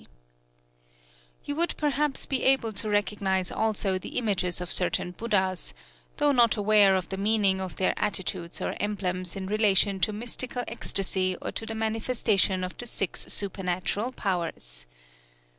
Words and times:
You 1.45 1.55
would 1.57 1.77
perhaps 1.77 2.25
be 2.25 2.41
able 2.41 2.73
to 2.73 2.89
recognize 2.89 3.51
also 3.51 3.99
the 3.99 4.17
images 4.17 4.59
of 4.59 4.71
certain 4.71 5.11
Buddhas, 5.11 5.75
though 6.17 6.31
not 6.31 6.57
aware 6.57 6.95
of 6.95 7.09
the 7.09 7.17
meaning 7.17 7.61
of 7.61 7.75
their 7.75 7.93
attitudes 7.97 8.59
or 8.61 8.75
emblems 8.79 9.35
in 9.35 9.45
relation 9.45 9.99
to 9.99 10.11
mystical 10.11 10.63
ecstasy 10.67 11.37
or 11.39 11.51
to 11.51 11.67
the 11.67 11.75
manifestation 11.75 12.63
of 12.63 12.75
the 12.79 12.87
Six 12.87 13.27
Supernatural 13.31 14.11
Powers. 14.11 14.87